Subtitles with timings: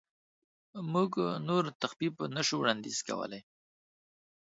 [0.93, 1.11] موږ
[1.47, 3.39] نور تخفیف نشو وړاندیز کولی.